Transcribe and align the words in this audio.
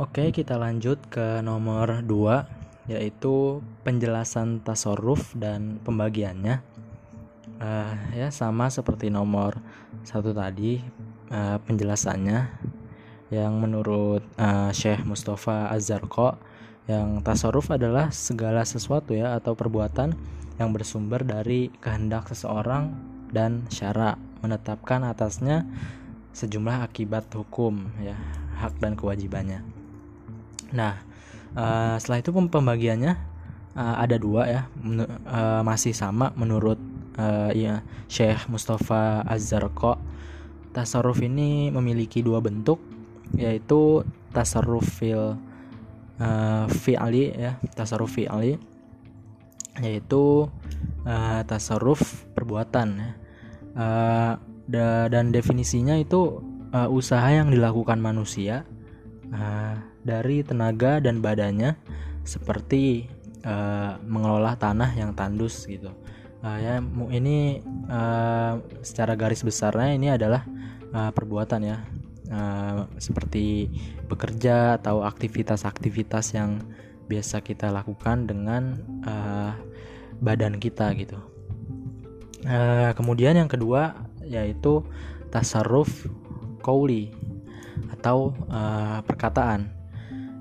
Oke, 0.00 0.32
kita 0.32 0.56
lanjut 0.56 0.96
ke 1.12 1.44
nomor 1.44 2.00
2 2.08 2.88
yaitu 2.88 3.60
penjelasan 3.84 4.64
tasarruf 4.64 5.36
dan 5.36 5.76
pembagiannya. 5.84 6.64
Uh, 7.60 7.92
ya 8.16 8.32
sama 8.32 8.72
seperti 8.72 9.12
nomor 9.12 9.60
satu 10.00 10.32
tadi 10.32 10.80
uh, 11.28 11.60
penjelasannya 11.68 12.48
yang 13.28 13.60
menurut 13.60 14.24
uh, 14.40 14.72
Syekh 14.72 15.04
Mustafa 15.04 15.68
Azharko 15.68 16.40
yang 16.88 17.20
tasarruf 17.20 17.68
adalah 17.68 18.08
segala 18.08 18.64
sesuatu 18.64 19.12
ya 19.12 19.36
atau 19.36 19.52
perbuatan 19.52 20.16
yang 20.56 20.72
bersumber 20.72 21.28
dari 21.28 21.68
kehendak 21.76 22.32
seseorang 22.32 22.96
dan 23.36 23.68
syara 23.68 24.16
menetapkan 24.40 25.04
atasnya 25.04 25.68
sejumlah 26.32 26.88
akibat 26.88 27.28
hukum 27.36 27.84
ya 28.00 28.16
hak 28.64 28.80
dan 28.80 28.96
kewajibannya. 28.96 29.79
Nah, 30.70 31.02
uh, 31.58 31.96
setelah 31.98 32.22
itu 32.22 32.30
pembagiannya 32.30 33.12
uh, 33.74 33.96
ada 33.98 34.16
dua 34.16 34.42
ya, 34.46 34.62
uh, 35.26 35.62
masih 35.66 35.94
sama 35.94 36.30
menurut 36.38 36.78
uh, 37.18 37.50
ya 37.54 37.82
Syekh 38.06 38.46
Mustafa 38.46 39.26
Az-Zarqa. 39.26 39.98
Tasarruf 40.70 41.18
ini 41.18 41.66
memiliki 41.74 42.22
dua 42.22 42.38
bentuk, 42.38 42.78
yaitu 43.34 44.06
tasarruf 44.30 44.86
fil 45.02 45.34
uh, 46.22 46.64
fi'ali 46.70 47.34
ya, 47.34 47.58
tasarruf 47.74 48.14
fi'ali 48.14 48.54
yaitu 49.80 50.50
uh, 51.06 51.40
tasarruf 51.46 52.26
perbuatan 52.34 52.88
ya. 52.98 53.10
Uh, 53.70 54.32
da 54.70 55.06
dan 55.10 55.30
definisinya 55.30 55.94
itu 55.98 56.42
uh, 56.74 56.90
usaha 56.90 57.26
yang 57.30 57.50
dilakukan 57.54 57.98
manusia 58.02 58.66
uh, 59.30 59.78
dari 60.04 60.40
tenaga 60.40 61.00
dan 61.00 61.20
badannya 61.20 61.76
seperti 62.24 63.08
uh, 63.44 64.00
mengelola 64.04 64.56
tanah 64.56 64.92
yang 64.96 65.12
tandus 65.16 65.64
gitu. 65.68 65.92
Uh, 66.40 66.56
ya 66.56 66.80
ini 67.12 67.60
uh, 67.92 68.56
secara 68.80 69.12
garis 69.12 69.44
besarnya 69.44 69.92
ini 69.92 70.08
adalah 70.08 70.48
uh, 70.96 71.12
perbuatan 71.12 71.60
ya 71.60 71.84
uh, 72.32 72.88
seperti 72.96 73.68
bekerja 74.08 74.80
atau 74.80 75.04
aktivitas-aktivitas 75.04 76.32
yang 76.32 76.64
biasa 77.10 77.42
kita 77.42 77.68
lakukan 77.68 78.24
dengan 78.24 78.78
uh, 79.04 79.52
badan 80.22 80.56
kita 80.62 80.94
gitu. 80.96 81.18
Uh, 82.46 82.96
kemudian 82.96 83.36
yang 83.36 83.50
kedua 83.50 84.08
yaitu 84.24 84.80
tasarruf 85.28 86.08
kauli 86.64 87.12
atau 87.92 88.32
uh, 88.48 89.02
perkataan. 89.04 89.79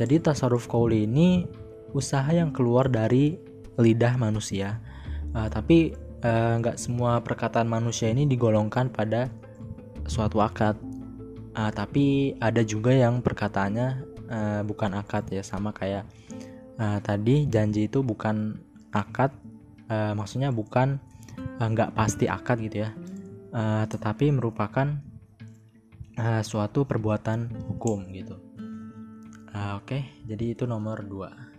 Jadi 0.00 0.16
tasarruf 0.24 0.64
kauli 0.64 1.04
ini 1.04 1.44
usaha 1.92 2.32
yang 2.32 2.56
keluar 2.56 2.88
dari 2.88 3.36
lidah 3.76 4.16
manusia. 4.16 4.80
Uh, 5.36 5.52
tapi 5.52 5.92
uh, 6.24 6.56
nggak 6.56 6.80
semua 6.80 7.20
perkataan 7.20 7.68
manusia 7.68 8.08
ini 8.08 8.24
digolongkan 8.24 8.88
pada 8.88 9.28
suatu 10.08 10.40
akad. 10.40 10.80
Uh, 11.52 11.68
tapi 11.68 12.32
ada 12.40 12.64
juga 12.64 12.96
yang 12.96 13.20
perkataannya 13.20 13.88
uh, 14.32 14.60
bukan 14.64 14.96
akad 14.96 15.28
ya 15.28 15.44
sama 15.44 15.76
kayak 15.76 16.08
uh, 16.80 16.96
tadi 17.04 17.44
janji 17.44 17.84
itu 17.84 18.00
bukan 18.00 18.56
akad, 18.96 19.36
uh, 19.92 20.16
maksudnya 20.16 20.48
bukan 20.48 20.96
nggak 21.60 21.90
uh, 21.92 21.94
pasti 21.94 22.24
akad 22.24 22.64
gitu 22.64 22.88
ya, 22.88 22.90
uh, 23.52 23.84
tetapi 23.84 24.32
merupakan 24.32 24.96
uh, 26.16 26.40
suatu 26.40 26.88
perbuatan 26.88 27.68
hukum 27.68 28.08
gitu. 28.16 28.39
Uh, 29.50 29.82
Oke, 29.82 29.98
okay, 29.98 30.02
jadi 30.30 30.54
itu 30.54 30.64
nomor 30.70 31.02
2. 31.02 31.49